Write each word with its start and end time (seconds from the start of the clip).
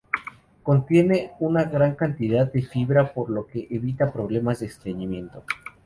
Contiene 0.63 1.33
una 1.41 1.65
gran 1.65 1.93
cantidad 1.93 2.51
de 2.51 2.63
fibra 2.63 3.13
por 3.13 3.29
lo 3.29 3.45
que 3.45 3.67
evita 3.69 4.11
problemas 4.11 4.61
de 4.61 4.65
estreñimiento. 4.65 5.43